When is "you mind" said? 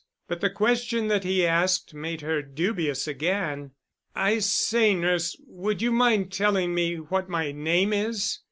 5.83-6.31